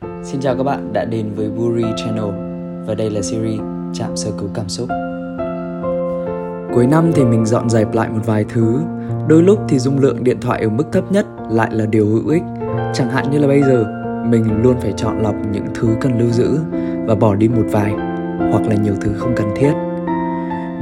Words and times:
Xin 0.00 0.40
chào 0.40 0.56
các 0.56 0.62
bạn 0.62 0.92
đã 0.92 1.04
đến 1.04 1.26
với 1.36 1.50
Buri 1.50 1.84
Channel 1.96 2.24
và 2.86 2.94
đây 2.94 3.10
là 3.10 3.22
series 3.22 3.60
Chạm 3.94 4.16
sơ 4.16 4.30
cứu 4.38 4.48
cảm 4.54 4.68
xúc. 4.68 4.88
Cuối 6.74 6.86
năm 6.86 7.10
thì 7.14 7.24
mình 7.24 7.46
dọn 7.46 7.70
dẹp 7.70 7.94
lại 7.94 8.08
một 8.08 8.20
vài 8.26 8.44
thứ. 8.48 8.78
Đôi 9.28 9.42
lúc 9.42 9.58
thì 9.68 9.78
dung 9.78 9.98
lượng 9.98 10.24
điện 10.24 10.36
thoại 10.40 10.62
ở 10.62 10.68
mức 10.68 10.84
thấp 10.92 11.12
nhất 11.12 11.26
lại 11.50 11.68
là 11.72 11.86
điều 11.86 12.06
hữu 12.06 12.28
ích. 12.28 12.42
Chẳng 12.94 13.10
hạn 13.10 13.30
như 13.30 13.38
là 13.38 13.48
bây 13.48 13.62
giờ, 13.62 13.84
mình 14.28 14.62
luôn 14.62 14.76
phải 14.80 14.92
chọn 14.96 15.22
lọc 15.22 15.34
những 15.52 15.66
thứ 15.74 15.88
cần 16.00 16.18
lưu 16.18 16.30
giữ 16.30 16.58
và 17.06 17.14
bỏ 17.14 17.34
đi 17.34 17.48
một 17.48 17.64
vài 17.70 17.92
hoặc 18.50 18.66
là 18.68 18.74
nhiều 18.74 18.94
thứ 19.00 19.12
không 19.16 19.34
cần 19.36 19.46
thiết. 19.56 19.72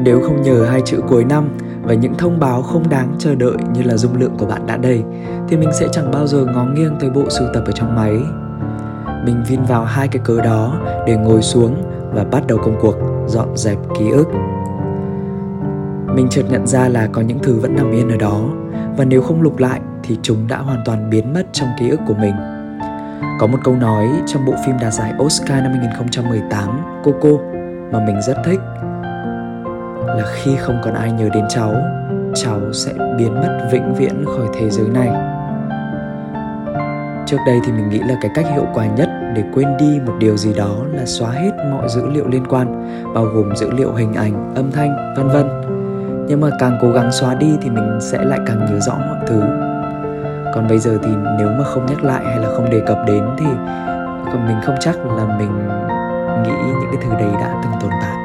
Nếu 0.04 0.20
không 0.20 0.42
nhờ 0.42 0.64
hai 0.64 0.80
chữ 0.84 1.00
cuối 1.08 1.24
năm 1.24 1.48
và 1.82 1.94
những 1.94 2.14
thông 2.14 2.40
báo 2.40 2.62
không 2.62 2.88
đáng 2.90 3.14
chờ 3.18 3.34
đợi 3.34 3.56
như 3.74 3.82
là 3.82 3.96
dung 3.96 4.20
lượng 4.20 4.36
của 4.38 4.46
bạn 4.46 4.66
đã 4.66 4.76
đầy 4.76 5.02
thì 5.48 5.56
mình 5.56 5.70
sẽ 5.72 5.88
chẳng 5.92 6.10
bao 6.10 6.26
giờ 6.26 6.46
ngó 6.54 6.64
nghiêng 6.64 6.96
tới 7.00 7.10
bộ 7.10 7.30
sưu 7.30 7.48
tập 7.54 7.62
ở 7.66 7.72
trong 7.72 7.94
máy 7.94 8.16
mình 9.24 9.42
vin 9.48 9.62
vào 9.62 9.84
hai 9.84 10.08
cái 10.08 10.22
cớ 10.24 10.40
đó 10.40 10.80
để 11.06 11.16
ngồi 11.16 11.42
xuống 11.42 11.82
và 12.12 12.24
bắt 12.24 12.46
đầu 12.46 12.58
công 12.58 12.76
cuộc, 12.80 12.94
dọn 13.26 13.56
dẹp 13.56 13.78
ký 13.98 14.10
ức. 14.10 14.28
Mình 16.14 16.28
chợt 16.30 16.42
nhận 16.50 16.66
ra 16.66 16.88
là 16.88 17.08
có 17.12 17.22
những 17.22 17.38
thứ 17.42 17.58
vẫn 17.58 17.76
nằm 17.76 17.90
yên 17.90 18.08
ở 18.08 18.16
đó, 18.16 18.40
và 18.96 19.04
nếu 19.04 19.22
không 19.22 19.42
lục 19.42 19.58
lại 19.58 19.80
thì 20.02 20.18
chúng 20.22 20.48
đã 20.48 20.58
hoàn 20.58 20.82
toàn 20.84 21.10
biến 21.10 21.32
mất 21.32 21.46
trong 21.52 21.68
ký 21.80 21.90
ức 21.90 22.00
của 22.06 22.14
mình. 22.14 22.34
Có 23.40 23.46
một 23.46 23.58
câu 23.64 23.74
nói 23.74 24.08
trong 24.26 24.44
bộ 24.44 24.52
phim 24.66 24.76
đạt 24.80 24.92
giải 24.92 25.12
Oscar 25.18 25.62
năm 25.62 25.72
2018 25.72 26.68
Coco 27.04 27.42
mà 27.92 28.04
mình 28.06 28.22
rất 28.22 28.36
thích, 28.44 28.60
là 30.06 30.24
khi 30.34 30.56
không 30.56 30.80
còn 30.84 30.94
ai 30.94 31.12
nhớ 31.12 31.28
đến 31.34 31.44
cháu 31.48 31.74
cháu 32.34 32.60
sẽ 32.72 32.92
biến 33.18 33.34
mất 33.34 33.68
vĩnh 33.72 33.94
viễn 33.94 34.24
khỏi 34.26 34.46
thế 34.54 34.70
giới 34.70 34.88
này 34.88 35.08
trước 37.26 37.38
đây 37.46 37.60
thì 37.64 37.72
mình 37.72 37.88
nghĩ 37.88 37.98
là 37.98 38.14
cái 38.20 38.30
cách 38.34 38.46
hiệu 38.54 38.66
quả 38.74 38.86
nhất 38.86 39.08
để 39.34 39.42
quên 39.54 39.76
đi 39.76 40.00
một 40.06 40.12
điều 40.18 40.36
gì 40.36 40.54
đó 40.54 40.74
là 40.92 41.04
xóa 41.04 41.30
hết 41.30 41.50
mọi 41.70 41.88
dữ 41.88 42.10
liệu 42.10 42.28
liên 42.28 42.46
quan, 42.46 42.66
bao 43.14 43.24
gồm 43.24 43.56
dữ 43.56 43.70
liệu 43.70 43.92
hình 43.92 44.14
ảnh, 44.14 44.54
âm 44.54 44.72
thanh, 44.72 45.14
vân 45.16 45.28
vân. 45.28 45.48
Nhưng 46.28 46.40
mà 46.40 46.48
càng 46.58 46.78
cố 46.82 46.90
gắng 46.90 47.12
xóa 47.12 47.34
đi 47.34 47.56
thì 47.62 47.70
mình 47.70 47.98
sẽ 48.00 48.18
lại 48.24 48.38
càng 48.46 48.58
nhớ 48.58 48.80
rõ 48.80 48.92
mọi 48.92 49.18
thứ. 49.26 49.40
Còn 50.54 50.68
bây 50.68 50.78
giờ 50.78 50.98
thì 51.02 51.10
nếu 51.38 51.48
mà 51.48 51.64
không 51.64 51.86
nhắc 51.86 52.04
lại 52.04 52.24
hay 52.24 52.38
là 52.38 52.48
không 52.56 52.70
đề 52.70 52.80
cập 52.86 52.98
đến 53.06 53.24
thì 53.38 53.46
còn 54.24 54.46
mình 54.46 54.56
không 54.64 54.76
chắc 54.80 55.06
là 55.06 55.38
mình 55.38 55.68
nghĩ 56.42 56.52
những 56.80 56.90
cái 56.92 57.02
thứ 57.04 57.10
đấy 57.10 57.32
đã 57.40 57.54
từng 57.62 57.72
tồn 57.80 57.90
tại. 58.02 58.16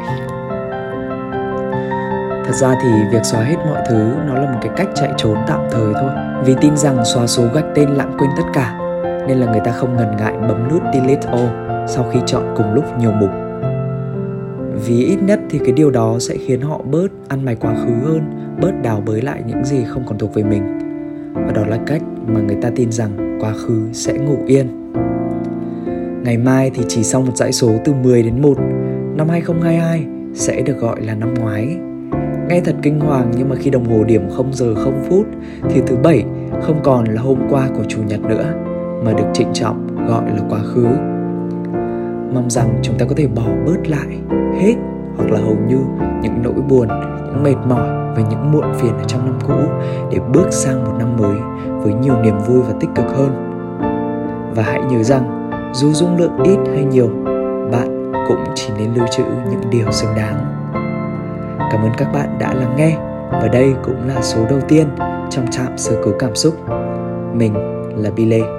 Thật 2.45 2.53
ra 2.55 2.75
thì 2.81 2.89
việc 3.11 3.23
xóa 3.23 3.41
hết 3.41 3.57
mọi 3.69 3.81
thứ 3.89 4.11
nó 4.27 4.33
là 4.33 4.51
một 4.51 4.59
cái 4.61 4.71
cách 4.77 4.87
chạy 4.95 5.13
trốn 5.17 5.37
tạm 5.47 5.59
thời 5.71 5.93
thôi. 5.93 6.09
Vì 6.45 6.55
tin 6.61 6.77
rằng 6.77 7.05
xóa 7.05 7.27
số 7.27 7.43
gạch 7.53 7.65
tên 7.75 7.89
lãng 7.89 8.15
quên 8.17 8.29
tất 8.37 8.43
cả 8.53 8.75
nên 9.29 9.37
là 9.37 9.51
người 9.51 9.61
ta 9.65 9.71
không 9.71 9.97
ngần 9.97 10.17
ngại 10.17 10.33
bấm 10.47 10.69
nút 10.69 10.81
delete 10.93 11.29
all 11.29 11.47
sau 11.87 12.05
khi 12.11 12.19
chọn 12.25 12.53
cùng 12.57 12.73
lúc 12.73 12.83
nhiều 12.99 13.11
mục. 13.11 13.29
Vì 14.87 15.05
ít 15.05 15.17
nhất 15.23 15.39
thì 15.49 15.59
cái 15.59 15.71
điều 15.71 15.91
đó 15.91 16.17
sẽ 16.19 16.35
khiến 16.37 16.61
họ 16.61 16.81
bớt 16.91 17.07
ăn 17.27 17.45
mày 17.45 17.55
quá 17.55 17.75
khứ 17.75 18.09
hơn, 18.09 18.21
bớt 18.61 18.71
đào 18.83 19.03
bới 19.05 19.21
lại 19.21 19.43
những 19.47 19.65
gì 19.65 19.83
không 19.87 20.03
còn 20.05 20.17
thuộc 20.17 20.33
về 20.33 20.43
mình. 20.43 20.63
Và 21.33 21.51
đó 21.51 21.61
là 21.67 21.77
cách 21.87 22.01
mà 22.27 22.39
người 22.39 22.57
ta 22.61 22.69
tin 22.75 22.91
rằng 22.91 23.37
quá 23.41 23.53
khứ 23.53 23.89
sẽ 23.93 24.13
ngủ 24.13 24.37
yên. 24.47 24.91
Ngày 26.23 26.37
mai 26.37 26.71
thì 26.73 26.83
chỉ 26.87 27.03
sau 27.03 27.21
một 27.21 27.37
dãy 27.37 27.51
số 27.51 27.71
từ 27.85 27.93
10 27.93 28.23
đến 28.23 28.41
1 28.41 28.57
năm 29.15 29.29
2022 29.29 30.05
sẽ 30.33 30.61
được 30.61 30.77
gọi 30.79 31.01
là 31.01 31.15
năm 31.15 31.33
ngoái. 31.33 31.77
Nghe 32.49 32.61
thật 32.61 32.75
kinh 32.81 32.99
hoàng 32.99 33.31
nhưng 33.37 33.49
mà 33.49 33.55
khi 33.55 33.69
đồng 33.69 33.85
hồ 33.85 34.03
điểm 34.03 34.29
0 34.29 34.53
giờ 34.53 34.75
0 34.75 35.03
phút 35.09 35.25
thì 35.69 35.81
thứ 35.87 35.95
bảy 36.03 36.23
không 36.61 36.79
còn 36.83 37.05
là 37.05 37.21
hôm 37.21 37.39
qua 37.49 37.69
của 37.75 37.83
chủ 37.87 38.03
nhật 38.03 38.21
nữa 38.21 38.53
mà 39.05 39.13
được 39.13 39.25
trịnh 39.33 39.49
trọng 39.53 40.07
gọi 40.07 40.23
là 40.29 40.43
quá 40.49 40.59
khứ. 40.73 40.85
Mong 42.33 42.49
rằng 42.49 42.79
chúng 42.81 42.97
ta 42.97 43.05
có 43.05 43.15
thể 43.17 43.27
bỏ 43.27 43.45
bớt 43.65 43.87
lại 43.87 44.19
hết 44.61 44.75
hoặc 45.17 45.31
là 45.31 45.39
hầu 45.39 45.55
như 45.67 45.77
những 46.21 46.33
nỗi 46.43 46.61
buồn, 46.69 46.87
những 47.25 47.43
mệt 47.43 47.55
mỏi 47.67 47.87
và 48.15 48.23
những 48.29 48.51
muộn 48.51 48.73
phiền 48.79 48.93
ở 48.97 49.03
trong 49.07 49.25
năm 49.25 49.39
cũ 49.47 49.59
để 50.11 50.19
bước 50.33 50.47
sang 50.51 50.83
một 50.83 50.93
năm 50.99 51.17
mới 51.17 51.37
với 51.83 51.93
nhiều 51.93 52.15
niềm 52.23 52.37
vui 52.47 52.61
và 52.61 52.73
tích 52.79 52.89
cực 52.95 53.05
hơn. 53.05 53.31
Và 54.55 54.63
hãy 54.63 54.81
nhớ 54.89 55.03
rằng 55.03 55.51
dù 55.73 55.91
dung 55.91 56.17
lượng 56.17 56.37
ít 56.43 56.59
hay 56.73 56.85
nhiều, 56.85 57.09
bạn 57.71 58.11
cũng 58.27 58.43
chỉ 58.55 58.69
nên 58.77 58.93
lưu 58.95 59.07
trữ 59.07 59.23
những 59.23 59.69
điều 59.71 59.91
xứng 59.91 60.15
đáng 60.15 60.59
Cảm 61.71 61.81
ơn 61.81 61.91
các 61.97 62.11
bạn 62.13 62.37
đã 62.39 62.53
lắng 62.53 62.75
nghe 62.77 62.97
và 63.31 63.49
đây 63.53 63.73
cũng 63.83 64.07
là 64.07 64.21
số 64.21 64.45
đầu 64.49 64.59
tiên 64.67 64.87
trong 65.29 65.51
trạm 65.51 65.77
sơ 65.77 66.03
cứu 66.03 66.13
cảm 66.19 66.35
xúc. 66.35 66.55
Mình 67.33 67.53
là 67.95 68.11
Bile. 68.15 68.58